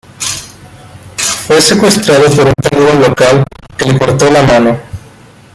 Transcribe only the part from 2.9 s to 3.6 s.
local